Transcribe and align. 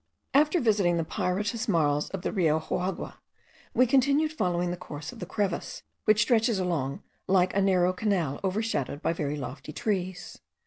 After 0.33 0.59
visiting 0.59 0.97
the 0.97 1.03
pyritous 1.05 1.67
marls 1.67 2.09
of 2.09 2.23
the 2.23 2.31
Rio 2.31 2.59
Juagua, 2.59 3.17
we 3.75 3.85
continued 3.85 4.33
following 4.33 4.71
the 4.71 4.75
course 4.75 5.11
of 5.11 5.19
the 5.19 5.27
crevice, 5.27 5.83
which 6.05 6.23
stretches 6.23 6.57
along 6.57 7.03
like 7.27 7.55
a 7.55 7.61
narrow 7.61 7.93
canal 7.93 8.39
overshadowed 8.43 9.03
by 9.03 9.13
very 9.13 9.35
lofty 9.35 9.71
trees. 9.71 10.39